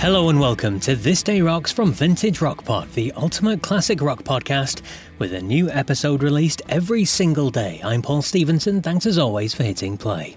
Hello 0.00 0.28
and 0.28 0.38
welcome 0.38 0.78
to 0.78 0.94
This 0.94 1.24
Day 1.24 1.40
Rocks 1.40 1.72
from 1.72 1.90
Vintage 1.90 2.40
Rock 2.40 2.64
Pod, 2.64 2.88
the 2.92 3.10
ultimate 3.16 3.62
classic 3.62 4.00
rock 4.00 4.22
podcast, 4.22 4.82
with 5.18 5.34
a 5.34 5.42
new 5.42 5.68
episode 5.70 6.22
released 6.22 6.62
every 6.68 7.04
single 7.04 7.50
day. 7.50 7.80
I'm 7.82 8.00
Paul 8.00 8.22
Stevenson, 8.22 8.80
thanks 8.80 9.06
as 9.06 9.18
always 9.18 9.54
for 9.54 9.64
hitting 9.64 9.98
play. 9.98 10.36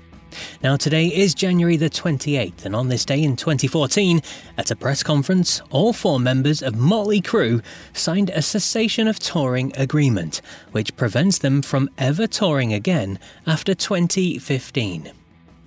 Now, 0.64 0.78
today 0.78 1.06
is 1.10 1.36
January 1.36 1.78
the 1.78 1.92
28th, 1.92 2.66
and 2.66 2.76
on 2.76 2.88
this 2.88 3.06
day 3.06 3.22
in 3.22 3.36
2014, 3.36 4.24
at 4.58 4.72
a 4.72 4.76
press 4.76 5.04
conference, 5.04 5.62
all 5.70 5.94
four 5.94 6.20
members 6.20 6.64
of 6.64 6.76
Motley 6.76 7.22
Crue 7.22 7.64
signed 7.94 8.32
a 8.32 8.42
cessation 8.42 9.08
of 9.08 9.20
touring 9.20 9.72
agreement, 9.78 10.42
which 10.72 10.96
prevents 10.96 11.38
them 11.38 11.62
from 11.62 11.88
ever 12.00 12.26
touring 12.26 12.74
again 12.74 13.20
after 13.46 13.76
2015. 13.76 15.12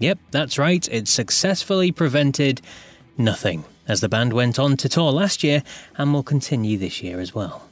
Yep, 0.00 0.19
that's 0.32 0.59
right, 0.59 0.88
it 0.91 1.06
successfully 1.06 1.93
prevented 1.93 2.61
nothing 3.16 3.65
as 3.88 4.00
the 4.00 4.08
band 4.08 4.32
went 4.32 4.58
on 4.58 4.76
to 4.78 4.88
tour 4.88 5.12
last 5.12 5.42
year 5.42 5.62
and 5.96 6.12
will 6.12 6.22
continue 6.22 6.78
this 6.78 7.02
year 7.02 7.20
as 7.20 7.34
well. 7.34 7.68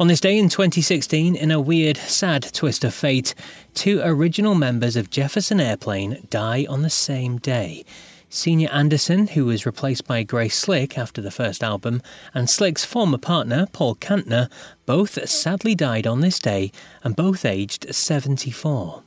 On 0.00 0.08
this 0.08 0.20
day 0.20 0.38
in 0.38 0.48
2016, 0.48 1.36
in 1.36 1.50
a 1.50 1.60
weird, 1.60 1.96
sad 1.96 2.42
twist 2.52 2.82
of 2.82 2.94
fate, 2.94 3.34
two 3.74 4.00
original 4.02 4.54
members 4.54 4.96
of 4.96 5.10
Jefferson 5.10 5.60
Airplane 5.60 6.26
die 6.30 6.66
on 6.68 6.82
the 6.82 6.90
same 6.90 7.38
day. 7.38 7.84
Signe 8.28 8.66
Anderson, 8.66 9.26
who 9.26 9.44
was 9.44 9.66
replaced 9.66 10.06
by 10.06 10.22
Grace 10.22 10.56
Slick 10.56 10.96
after 10.96 11.20
the 11.20 11.30
first 11.30 11.62
album, 11.62 12.00
and 12.32 12.48
Slick's 12.48 12.84
former 12.84 13.18
partner, 13.18 13.66
Paul 13.72 13.94
Kantner, 13.96 14.50
both 14.86 15.28
sadly 15.28 15.74
died 15.74 16.06
on 16.06 16.20
this 16.20 16.38
day 16.38 16.72
and 17.04 17.14
both 17.14 17.44
aged 17.44 17.94
74. 17.94 19.02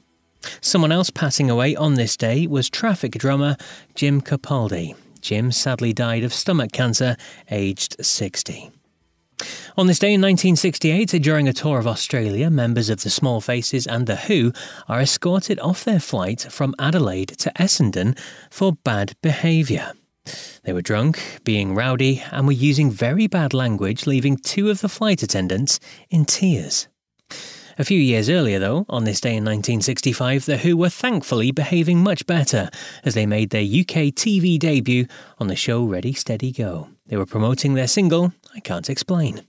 Someone 0.61 0.91
else 0.91 1.09
passing 1.09 1.49
away 1.49 1.75
on 1.75 1.95
this 1.95 2.15
day 2.15 2.45
was 2.45 2.69
Traffic 2.69 3.13
drummer 3.13 3.57
Jim 3.95 4.21
Capaldi. 4.21 4.95
Jim 5.25 5.51
sadly 5.51 5.91
died 5.91 6.23
of 6.23 6.31
stomach 6.31 6.71
cancer, 6.71 7.17
aged 7.49 7.95
60. 7.99 8.69
On 9.75 9.87
this 9.87 9.97
day 9.97 10.13
in 10.13 10.21
1968, 10.21 11.19
during 11.19 11.47
a 11.47 11.53
tour 11.53 11.79
of 11.79 11.87
Australia, 11.87 12.51
members 12.51 12.91
of 12.91 13.01
the 13.01 13.09
Small 13.09 13.41
Faces 13.41 13.87
and 13.87 14.05
The 14.05 14.17
Who 14.17 14.53
are 14.87 15.01
escorted 15.01 15.59
off 15.61 15.83
their 15.83 15.99
flight 15.99 16.45
from 16.51 16.75
Adelaide 16.77 17.29
to 17.39 17.51
Essendon 17.55 18.15
for 18.51 18.73
bad 18.83 19.15
behaviour. 19.23 19.93
They 20.61 20.73
were 20.73 20.83
drunk, 20.83 21.39
being 21.43 21.73
rowdy, 21.73 22.21
and 22.31 22.45
were 22.45 22.53
using 22.53 22.91
very 22.91 23.25
bad 23.25 23.51
language, 23.51 24.05
leaving 24.05 24.37
two 24.37 24.69
of 24.69 24.81
the 24.81 24.89
flight 24.89 25.23
attendants 25.23 25.79
in 26.11 26.25
tears. 26.25 26.87
A 27.77 27.83
few 27.83 27.99
years 27.99 28.29
earlier, 28.29 28.57
though, 28.57 28.85
on 28.87 29.03
this 29.03 29.19
day 29.19 29.31
in 29.31 29.43
1965, 29.43 30.45
The 30.45 30.57
Who 30.57 30.77
were 30.77 30.89
thankfully 30.89 31.51
behaving 31.51 32.01
much 32.01 32.25
better 32.25 32.69
as 33.03 33.15
they 33.15 33.25
made 33.25 33.49
their 33.49 33.63
UK 33.63 34.15
TV 34.15 34.57
debut 34.57 35.07
on 35.39 35.47
the 35.47 35.57
show 35.57 35.83
Ready 35.83 36.13
Steady 36.13 36.53
Go. 36.53 36.87
They 37.07 37.17
were 37.17 37.25
promoting 37.25 37.73
their 37.73 37.87
single, 37.87 38.31
I 38.55 38.61
Can't 38.61 38.89
Explain. 38.89 39.41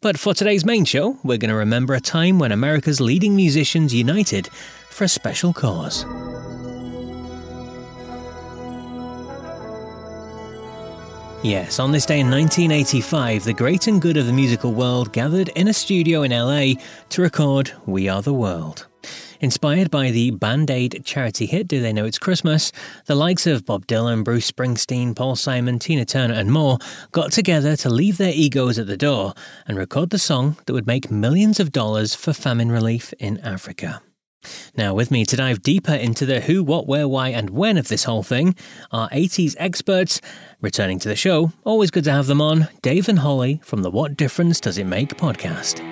But 0.00 0.18
for 0.20 0.34
today's 0.34 0.64
main 0.64 0.84
show, 0.84 1.18
we're 1.24 1.36
going 1.36 1.50
to 1.50 1.56
remember 1.56 1.94
a 1.94 2.00
time 2.00 2.38
when 2.38 2.52
America's 2.52 3.00
leading 3.00 3.34
musicians 3.34 3.92
united 3.92 4.48
for 4.88 5.02
a 5.02 5.08
special 5.08 5.52
cause. 5.52 6.04
Yes, 11.44 11.78
on 11.78 11.92
this 11.92 12.04
day 12.04 12.18
in 12.18 12.30
1985, 12.30 13.44
the 13.44 13.52
great 13.52 13.86
and 13.86 14.02
good 14.02 14.16
of 14.16 14.26
the 14.26 14.32
musical 14.32 14.72
world 14.72 15.12
gathered 15.12 15.50
in 15.50 15.68
a 15.68 15.72
studio 15.72 16.22
in 16.22 16.32
LA 16.32 16.80
to 17.10 17.22
record 17.22 17.72
We 17.86 18.08
Are 18.08 18.22
the 18.22 18.34
World. 18.34 18.88
Inspired 19.40 19.88
by 19.88 20.10
the 20.10 20.32
Band 20.32 20.68
Aid 20.68 21.02
charity 21.04 21.46
hit 21.46 21.68
Do 21.68 21.80
They 21.80 21.92
Know 21.92 22.06
It's 22.06 22.18
Christmas, 22.18 22.72
the 23.06 23.14
likes 23.14 23.46
of 23.46 23.64
Bob 23.64 23.86
Dylan, 23.86 24.24
Bruce 24.24 24.50
Springsteen, 24.50 25.14
Paul 25.14 25.36
Simon, 25.36 25.78
Tina 25.78 26.04
Turner, 26.04 26.34
and 26.34 26.50
more 26.50 26.78
got 27.12 27.30
together 27.30 27.76
to 27.76 27.88
leave 27.88 28.18
their 28.18 28.32
egos 28.34 28.76
at 28.76 28.88
the 28.88 28.96
door 28.96 29.32
and 29.68 29.78
record 29.78 30.10
the 30.10 30.18
song 30.18 30.56
that 30.66 30.72
would 30.72 30.88
make 30.88 31.08
millions 31.08 31.60
of 31.60 31.70
dollars 31.70 32.16
for 32.16 32.32
famine 32.32 32.72
relief 32.72 33.14
in 33.20 33.38
Africa. 33.38 34.02
Now, 34.76 34.94
with 34.94 35.10
me 35.10 35.24
to 35.24 35.36
dive 35.36 35.62
deeper 35.62 35.94
into 35.94 36.24
the 36.24 36.40
who, 36.40 36.62
what, 36.62 36.86
where, 36.86 37.08
why, 37.08 37.28
and 37.28 37.50
when 37.50 37.76
of 37.76 37.88
this 37.88 38.04
whole 38.04 38.22
thing 38.22 38.54
are 38.92 39.08
80s 39.10 39.56
experts. 39.58 40.20
Returning 40.60 40.98
to 41.00 41.08
the 41.08 41.16
show, 41.16 41.52
always 41.64 41.90
good 41.90 42.04
to 42.04 42.12
have 42.12 42.26
them 42.26 42.40
on, 42.40 42.68
Dave 42.82 43.08
and 43.08 43.20
Holly 43.20 43.60
from 43.62 43.82
the 43.82 43.90
What 43.90 44.16
Difference 44.16 44.60
Does 44.60 44.78
It 44.78 44.84
Make 44.84 45.16
podcast. 45.16 45.84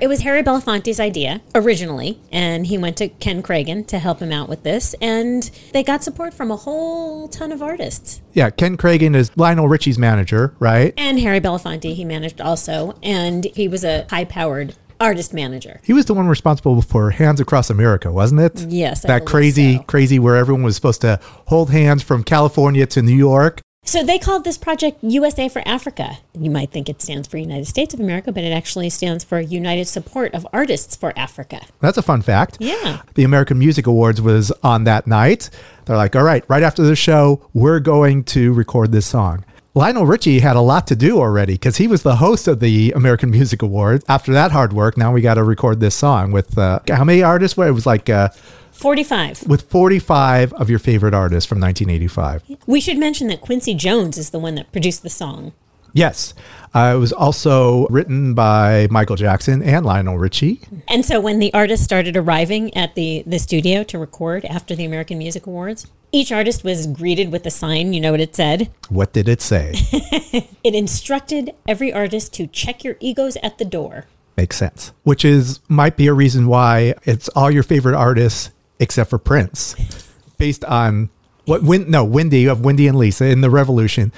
It 0.00 0.08
was 0.08 0.22
Harry 0.22 0.42
Belafonte's 0.42 0.98
idea 0.98 1.40
originally, 1.54 2.20
and 2.32 2.66
he 2.66 2.76
went 2.76 2.96
to 2.96 3.08
Ken 3.08 3.42
Kragen 3.42 3.86
to 3.86 3.98
help 4.00 4.18
him 4.20 4.32
out 4.32 4.48
with 4.48 4.64
this, 4.64 4.94
and 5.00 5.48
they 5.72 5.84
got 5.84 6.02
support 6.02 6.34
from 6.34 6.50
a 6.50 6.56
whole 6.56 7.28
ton 7.28 7.52
of 7.52 7.62
artists. 7.62 8.20
Yeah, 8.32 8.50
Ken 8.50 8.76
Kragen 8.76 9.14
is 9.14 9.30
Lionel 9.36 9.68
Richie's 9.68 9.96
manager, 9.96 10.56
right? 10.58 10.92
And 10.96 11.20
Harry 11.20 11.40
Belafonte, 11.40 11.94
he 11.94 12.04
managed 12.04 12.40
also, 12.40 12.98
and 13.04 13.44
he 13.44 13.68
was 13.68 13.84
a 13.84 14.04
high 14.10 14.24
powered 14.24 14.74
artist 15.04 15.34
manager. 15.34 15.80
He 15.84 15.92
was 15.92 16.06
the 16.06 16.14
one 16.14 16.26
responsible 16.26 16.80
for 16.80 17.10
Hands 17.10 17.38
Across 17.38 17.70
America, 17.70 18.10
wasn't 18.10 18.40
it? 18.40 18.60
Yes, 18.68 19.02
that 19.02 19.26
crazy, 19.26 19.76
so. 19.76 19.82
crazy 19.82 20.18
where 20.18 20.36
everyone 20.36 20.64
was 20.64 20.74
supposed 20.74 21.02
to 21.02 21.20
hold 21.46 21.70
hands 21.70 22.02
from 22.02 22.24
California 22.24 22.86
to 22.86 23.02
New 23.02 23.14
York. 23.14 23.60
So 23.86 24.02
they 24.02 24.18
called 24.18 24.44
this 24.44 24.56
project 24.56 25.04
USA 25.04 25.46
for 25.50 25.62
Africa. 25.66 26.16
You 26.32 26.50
might 26.50 26.70
think 26.70 26.88
it 26.88 27.02
stands 27.02 27.28
for 27.28 27.36
United 27.36 27.66
States 27.66 27.92
of 27.92 28.00
America, 28.00 28.32
but 28.32 28.42
it 28.42 28.50
actually 28.50 28.88
stands 28.88 29.22
for 29.24 29.38
United 29.38 29.84
Support 29.84 30.32
of 30.32 30.46
Artists 30.54 30.96
for 30.96 31.12
Africa. 31.18 31.60
That's 31.80 31.98
a 31.98 32.02
fun 32.02 32.22
fact. 32.22 32.56
Yeah. 32.60 33.02
The 33.14 33.24
American 33.24 33.58
Music 33.58 33.86
Awards 33.86 34.22
was 34.22 34.50
on 34.62 34.84
that 34.84 35.06
night. 35.06 35.50
They're 35.84 35.98
like, 35.98 36.16
all 36.16 36.22
right, 36.22 36.42
right 36.48 36.62
after 36.62 36.82
the 36.82 36.96
show, 36.96 37.46
we're 37.52 37.78
going 37.78 38.24
to 38.24 38.54
record 38.54 38.90
this 38.90 39.04
song. 39.04 39.44
Lionel 39.76 40.06
Richie 40.06 40.38
had 40.38 40.54
a 40.54 40.60
lot 40.60 40.86
to 40.86 40.94
do 40.94 41.18
already 41.18 41.54
because 41.54 41.78
he 41.78 41.88
was 41.88 42.04
the 42.04 42.14
host 42.16 42.46
of 42.46 42.60
the 42.60 42.92
American 42.92 43.28
Music 43.32 43.60
Awards. 43.60 44.04
After 44.08 44.32
that 44.32 44.52
hard 44.52 44.72
work, 44.72 44.96
now 44.96 45.12
we 45.12 45.20
got 45.20 45.34
to 45.34 45.42
record 45.42 45.80
this 45.80 45.96
song 45.96 46.30
with 46.30 46.56
uh, 46.56 46.78
how 46.88 47.02
many 47.02 47.24
artists? 47.24 47.56
Well, 47.56 47.66
it 47.66 47.72
was 47.72 47.84
like 47.84 48.08
uh, 48.08 48.28
45. 48.70 49.48
with 49.48 49.62
45 49.62 50.52
of 50.52 50.70
your 50.70 50.78
favorite 50.78 51.12
artists 51.12 51.48
from 51.48 51.58
1985. 51.60 52.56
We 52.68 52.80
should 52.80 52.98
mention 52.98 53.26
that 53.26 53.40
Quincy 53.40 53.74
Jones 53.74 54.16
is 54.16 54.30
the 54.30 54.38
one 54.38 54.54
that 54.54 54.70
produced 54.70 55.02
the 55.02 55.10
song. 55.10 55.52
Yes. 55.94 56.34
Uh, 56.74 56.92
it 56.96 56.98
was 56.98 57.12
also 57.12 57.86
written 57.86 58.34
by 58.34 58.88
Michael 58.90 59.16
Jackson 59.16 59.62
and 59.62 59.86
Lionel 59.86 60.18
Richie. 60.18 60.60
And 60.88 61.04
so 61.04 61.20
when 61.20 61.38
the 61.38 61.54
artists 61.54 61.84
started 61.84 62.16
arriving 62.16 62.76
at 62.76 62.96
the, 62.96 63.22
the 63.26 63.38
studio 63.38 63.84
to 63.84 63.98
record 63.98 64.44
after 64.44 64.74
the 64.74 64.84
American 64.84 65.16
Music 65.16 65.46
Awards, 65.46 65.86
each 66.10 66.32
artist 66.32 66.64
was 66.64 66.86
greeted 66.88 67.30
with 67.32 67.46
a 67.46 67.50
sign. 67.50 67.92
You 67.92 68.00
know 68.00 68.10
what 68.10 68.20
it 68.20 68.34
said? 68.36 68.70
What 68.88 69.12
did 69.12 69.28
it 69.28 69.40
say? 69.40 69.74
It 70.64 70.74
instructed 70.74 71.54
every 71.68 71.92
artist 71.92 72.32
to 72.34 72.46
check 72.46 72.84
your 72.84 72.96
egos 72.98 73.36
at 73.42 73.58
the 73.58 73.66
door. 73.66 74.06
Makes 74.34 74.56
sense. 74.56 74.92
Which 75.02 75.22
is 75.22 75.60
might 75.68 75.98
be 75.98 76.06
a 76.06 76.14
reason 76.14 76.46
why 76.46 76.94
it's 77.04 77.28
all 77.28 77.50
your 77.50 77.62
favorite 77.62 77.94
artists 77.94 78.50
except 78.80 79.10
for 79.10 79.18
Prince, 79.18 79.76
based 80.38 80.64
on 80.64 81.10
what 81.44 81.62
Win 81.62 81.90
no 81.90 82.02
Wendy 82.02 82.40
you 82.40 82.48
have 82.48 82.60
Wendy 82.60 82.88
and 82.88 82.96
Lisa 82.96 83.26
in 83.26 83.42
the 83.42 83.50
Revolution. 83.50 84.10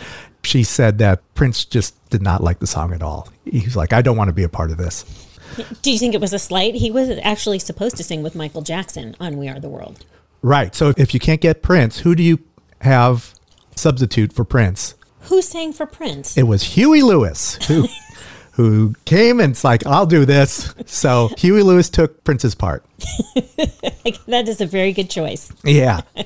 She 0.46 0.62
said 0.62 0.98
that 0.98 1.22
Prince 1.34 1.64
just 1.64 2.08
did 2.10 2.22
not 2.22 2.42
like 2.42 2.60
the 2.60 2.66
song 2.66 2.92
at 2.92 3.02
all. 3.02 3.28
He 3.44 3.60
was 3.60 3.76
like, 3.76 3.92
I 3.92 4.00
don't 4.00 4.16
want 4.16 4.28
to 4.28 4.34
be 4.34 4.44
a 4.44 4.48
part 4.48 4.70
of 4.70 4.76
this. 4.76 5.04
Do 5.82 5.90
you 5.90 5.98
think 5.98 6.14
it 6.14 6.20
was 6.20 6.32
a 6.32 6.38
slight? 6.38 6.74
He 6.76 6.90
was 6.90 7.10
actually 7.22 7.58
supposed 7.58 7.96
to 7.96 8.04
sing 8.04 8.22
with 8.22 8.34
Michael 8.34 8.62
Jackson 8.62 9.16
on 9.18 9.38
We 9.38 9.48
Are 9.48 9.58
the 9.58 9.68
World. 9.68 10.04
Right. 10.42 10.74
So 10.74 10.92
if 10.96 11.14
you 11.14 11.20
can't 11.20 11.40
get 11.40 11.62
Prince, 11.62 12.00
who 12.00 12.14
do 12.14 12.22
you 12.22 12.38
have 12.82 13.34
substitute 13.74 14.32
for 14.32 14.44
Prince? 14.44 14.94
Who 15.22 15.42
sang 15.42 15.72
for 15.72 15.86
Prince? 15.86 16.36
It 16.36 16.44
was 16.44 16.62
Huey 16.62 17.02
Lewis 17.02 17.58
who 17.66 17.88
who 18.52 18.94
came 19.04 19.40
and 19.40 19.52
it's 19.52 19.64
like, 19.64 19.84
I'll 19.86 20.06
do 20.06 20.24
this. 20.24 20.74
So 20.86 21.30
Huey 21.38 21.62
Lewis 21.62 21.90
took 21.90 22.22
Prince's 22.24 22.54
part. 22.54 22.84
that 24.26 24.44
is 24.46 24.60
a 24.60 24.66
very 24.66 24.92
good 24.92 25.10
choice. 25.10 25.52
Yeah. 25.64 26.02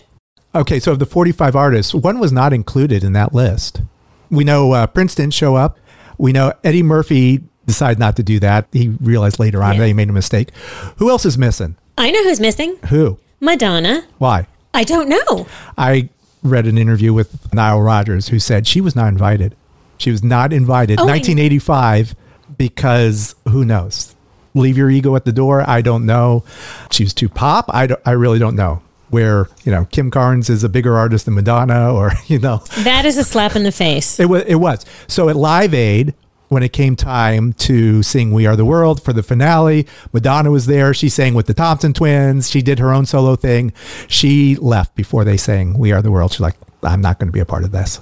Okay, 0.53 0.81
so 0.81 0.91
of 0.91 0.99
the 0.99 1.07
45 1.07 1.55
artists, 1.55 1.95
one 1.95 2.19
was 2.19 2.33
not 2.33 2.53
included 2.53 3.05
in 3.05 3.13
that 3.13 3.33
list. 3.33 3.83
We 4.31 4.45
know 4.45 4.73
uh, 4.73 4.87
Prince 4.87 5.15
didn't 5.15 5.35
show 5.35 5.57
up. 5.57 5.79
We 6.19 6.33
know 6.33 6.53
Eddie 6.65 6.83
Murphy 6.83 7.43
decided 7.67 7.99
not 7.99 8.17
to 8.17 8.23
do 8.23 8.39
that. 8.41 8.67
He 8.73 8.89
realized 9.01 9.39
later 9.39 9.63
on 9.63 9.75
Yeah. 9.75 9.81
that 9.81 9.87
he 9.89 9.93
made 9.93 10.09
a 10.09 10.13
mistake. 10.13 10.51
Who 10.97 11.11
else 11.11 11.25
is 11.25 11.37
missing? 11.39 11.77
I 11.99 12.11
know 12.11 12.23
who's 12.25 12.41
missing 12.41 12.77
Who? 12.89 13.19
Madonna. 13.41 14.05
Why? 14.19 14.47
I 14.75 14.85
don't 14.85 15.09
know. 15.09 15.47
I 15.77 16.09
read 16.43 16.67
an 16.67 16.79
interview 16.79 17.13
with 17.13 17.53
Nile 17.53 17.81
Rodgers 17.81 18.29
who 18.29 18.39
said 18.39 18.67
she 18.67 18.81
was 18.81 18.95
not 18.97 19.09
invited. 19.09 19.57
She 19.99 20.11
was 20.11 20.23
not 20.23 20.53
invited. 20.53 20.99
Oh, 21.01 21.05
1985 21.07 22.15
because 22.57 23.35
who 23.49 23.65
knows? 23.65 24.15
Leave 24.55 24.77
your 24.77 24.91
ego 24.91 25.15
at 25.17 25.25
the 25.25 25.33
door. 25.33 25.69
I 25.69 25.81
don't 25.81 26.07
know. 26.07 26.45
She 26.91 27.05
was 27.05 27.15
too 27.15 27.29
pop. 27.29 27.67
I, 27.69 27.89
I 28.05 28.13
really 28.13 28.39
don't 28.39 28.57
know. 28.57 28.83
Where, 29.11 29.49
you 29.65 29.73
know, 29.73 29.87
Kim 29.87 30.11
Carnes 30.11 30.49
is 30.49 30.63
a 30.65 30.69
bigger 30.69 30.97
artist 30.97 31.25
than 31.25 31.35
Madonna 31.35 31.93
or, 31.93 32.13
you 32.27 32.39
know, 32.39 32.59
That 32.85 33.05
is 33.05 33.17
a 33.19 33.25
slap 33.25 33.57
in 33.57 33.65
the 33.65 33.73
face. 33.73 34.19
it 34.21 34.27
was. 34.29 34.45
It 34.47 34.55
was. 34.57 34.87
So 35.09 35.29
at 35.29 35.37
Live 35.37 35.75
Aid, 35.75 36.15
when 36.49 36.63
it 36.63 36.73
came 36.73 36.97
time 36.97 37.53
to 37.55 38.03
sing 38.03 38.33
"We 38.33 38.47
Are 38.47 38.57
the 38.57 38.65
World" 38.65 39.03
for 39.03 39.13
the 39.13 39.23
finale, 39.23 39.87
Madonna 40.13 40.51
was 40.51 40.67
there. 40.67 40.93
She 40.95 41.09
sang 41.09 41.35
with 41.35 41.47
the 41.47 41.55
Thompson 41.55 41.93
Twins. 41.93 42.51
She 42.51 42.61
did 42.63 42.79
her 42.81 42.93
own 42.93 43.07
solo 43.07 43.37
thing. 43.37 43.73
She 44.09 44.57
left 44.57 44.95
before 44.97 45.25
they 45.25 45.37
sang 45.37 45.79
"We 45.79 45.93
Are 45.93 46.03
the 46.03 46.11
World." 46.11 46.33
She's 46.33 46.41
like, 46.41 46.57
"I'm 46.83 47.01
not 47.01 47.19
going 47.21 47.29
to 47.29 47.33
be 47.33 47.39
a 47.41 47.45
part 47.45 47.63
of 47.65 47.71
this." 47.73 48.01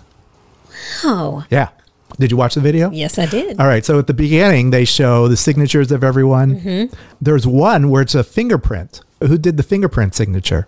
Oh, 1.05 1.45
Yeah. 1.51 1.69
Did 2.19 2.31
you 2.33 2.37
watch 2.37 2.55
the 2.55 2.61
video? 2.61 2.91
yes, 2.91 3.17
I 3.19 3.27
did. 3.27 3.61
All 3.61 3.67
right. 3.67 3.85
So 3.85 3.99
at 3.99 4.07
the 4.09 4.15
beginning, 4.15 4.71
they 4.71 4.85
show 4.85 5.29
the 5.29 5.37
signatures 5.37 5.93
of 5.93 6.03
everyone. 6.03 6.59
Mm-hmm. 6.61 6.95
There's 7.21 7.47
one 7.47 7.91
where 7.91 8.03
it's 8.03 8.15
a 8.15 8.25
fingerprint. 8.25 9.03
Who 9.21 9.39
did 9.39 9.57
the 9.57 9.63
fingerprint 9.63 10.15
signature? 10.17 10.67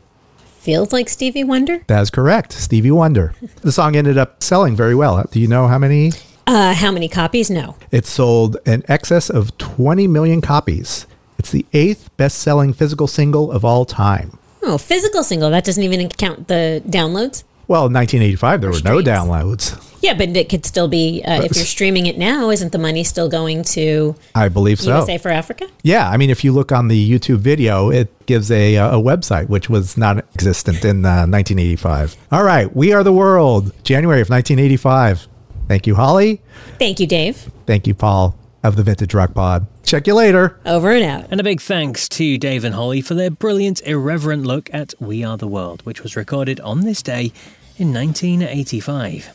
Feels 0.61 0.93
like 0.93 1.09
Stevie 1.09 1.43
Wonder. 1.43 1.83
That 1.87 2.03
is 2.03 2.11
correct. 2.11 2.53
Stevie 2.53 2.91
Wonder. 2.91 3.35
The 3.63 3.73
song 3.73 3.97
ended 3.97 4.19
up 4.19 4.43
selling 4.43 4.77
very 4.77 4.95
well. 4.95 5.25
Do 5.31 5.41
you 5.41 5.49
know 5.49 5.67
how 5.69 5.79
many? 5.79 6.13
Uh, 6.47 6.75
how 6.75 6.91
many 6.93 7.09
copies? 7.09 7.51
No. 7.51 7.77
It 7.91 8.05
sold 8.05 8.59
in 8.67 8.85
excess 8.87 9.31
of 9.31 9.57
20 9.57 10.07
million 10.07 10.43
copies. 10.43 11.07
It's 11.39 11.51
the 11.51 11.65
eighth 11.73 12.15
best 12.19 12.39
selling 12.39 12.75
physical 12.75 13.07
single 13.07 13.51
of 13.51 13.65
all 13.65 13.87
time. 13.87 14.39
Oh, 14.63 14.77
physical 14.77 15.23
single. 15.25 15.49
That 15.49 15.65
doesn't 15.65 15.83
even 15.83 16.07
count 16.11 16.49
the 16.49 16.83
downloads. 16.87 17.45
Well, 17.67 17.87
in 17.87 17.95
1985, 17.95 18.61
there 18.61 18.71
were 18.71 18.81
no 18.85 19.01
downloads. 19.03 19.90
Yeah, 20.01 20.15
but 20.15 20.37
it 20.37 20.49
could 20.49 20.65
still 20.65 20.89
be 20.89 21.23
uh, 21.25 21.43
if 21.43 21.55
you're 21.57 21.65
streaming 21.65 22.07
it 22.07 22.17
now. 22.19 22.51
Isn't 22.51 22.73
the 22.73 22.79
money 22.79 23.05
still 23.05 23.29
going 23.29 23.63
to 23.65 24.17
I 24.35 24.49
believe 24.49 24.81
so. 24.81 24.91
USA 24.91 25.19
for 25.19 25.29
Africa? 25.29 25.69
Yeah, 25.83 26.09
I 26.09 26.17
mean, 26.17 26.31
if 26.31 26.43
you 26.43 26.53
look 26.53 26.73
on 26.73 26.89
the 26.89 27.11
YouTube 27.11 27.39
video, 27.39 27.91
it 27.91 28.09
gives 28.27 28.51
a, 28.51 28.77
uh, 28.77 28.99
a 28.99 29.03
website 29.03 29.49
which 29.49 29.69
was 29.69 29.97
not 29.97 30.19
existent 30.35 30.85
in 30.85 31.05
uh, 31.05 31.27
1985. 31.27 32.17
All 32.33 32.45
right, 32.45 32.75
We 32.75 32.93
Are 32.93 33.05
the 33.05 33.13
World, 33.13 33.73
January 33.85 34.21
of 34.21 34.31
1985. 34.31 35.29
Thank 35.69 35.87
you, 35.87 35.95
Holly. 35.95 36.41
Thank 36.79 36.99
you, 36.99 37.07
Dave. 37.07 37.51
Thank 37.67 37.87
you, 37.87 37.95
Paul 37.95 38.37
of 38.63 38.77
the 38.77 38.83
Vintage 38.83 39.15
Rock 39.15 39.35
Pod. 39.35 39.67
Check 39.85 40.07
you 40.07 40.15
later. 40.15 40.59
Over 40.67 40.91
and 40.93 41.05
out. 41.05 41.29
And 41.31 41.41
a 41.41 41.45
big 41.45 41.61
thanks 41.61 42.09
to 42.11 42.37
Dave 42.39 42.65
and 42.65 42.75
Holly 42.75 43.01
for 43.01 43.15
their 43.15 43.31
brilliant, 43.31 43.81
irreverent 43.83 44.45
look 44.45 44.69
at 44.73 44.95
We 45.01 45.25
Are 45.25 45.37
the 45.37 45.49
World, 45.49 45.83
which 45.87 46.03
was 46.03 46.17
recorded 46.17 46.61
on 46.61 46.83
this 46.83 47.03
day 47.03 47.33
in 47.79 47.93
1985. 47.95 49.35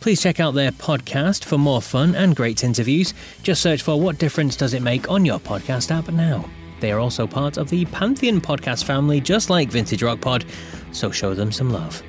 Please 0.00 0.20
check 0.20 0.40
out 0.40 0.54
their 0.54 0.72
podcast 0.72 1.44
for 1.44 1.58
more 1.58 1.82
fun 1.82 2.14
and 2.14 2.36
great 2.36 2.64
interviews. 2.64 3.14
Just 3.42 3.62
search 3.62 3.82
for 3.82 4.00
What 4.00 4.18
Difference 4.18 4.56
Does 4.56 4.74
It 4.74 4.82
Make 4.82 5.10
on 5.10 5.24
your 5.24 5.38
podcast 5.38 5.90
app 5.90 6.08
now. 6.08 6.44
They 6.80 6.92
are 6.92 6.98
also 6.98 7.26
part 7.26 7.56
of 7.56 7.70
the 7.70 7.84
Pantheon 7.86 8.40
podcast 8.40 8.84
family, 8.84 9.20
just 9.20 9.50
like 9.50 9.70
Vintage 9.70 10.02
Rock 10.02 10.20
Pod, 10.20 10.44
so 10.92 11.10
show 11.10 11.34
them 11.34 11.50
some 11.50 11.70
love. 11.70 12.02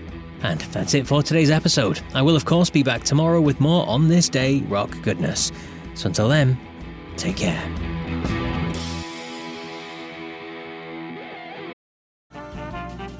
And 0.44 0.62
that's 0.62 0.94
it 0.94 1.08
for 1.08 1.24
today's 1.24 1.50
episode. 1.50 2.00
I 2.14 2.22
will, 2.22 2.36
of 2.36 2.46
course, 2.46 2.70
be 2.70 2.84
back 2.84 3.04
tomorrow 3.04 3.42
with 3.42 3.60
more 3.60 3.88
on 3.88 4.08
this 4.08 4.30
day 4.30 4.60
rock 4.62 4.96
goodness. 5.02 5.52
So 5.96 6.08
until 6.08 6.28
then, 6.28 6.58
take 7.16 7.38
care. 7.38 7.64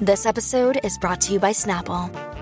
This 0.00 0.26
episode 0.26 0.78
is 0.84 0.96
brought 0.96 1.20
to 1.22 1.32
you 1.32 1.40
by 1.40 1.50
Snapple. 1.50 2.27